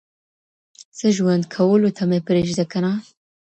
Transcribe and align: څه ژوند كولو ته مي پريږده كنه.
څه 0.97 1.07
ژوند 1.17 1.43
كولو 1.55 1.89
ته 1.97 2.03
مي 2.09 2.19
پريږده 2.27 2.65
كنه. 2.71 2.91